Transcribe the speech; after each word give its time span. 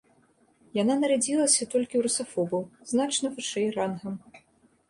Яна 0.77 0.93
нарадзілася 1.01 1.67
толькі 1.75 1.95
ў 1.99 2.05
русафобаў, 2.07 2.65
значна 2.93 3.27
вышэй 3.37 3.67
рангам. 3.77 4.19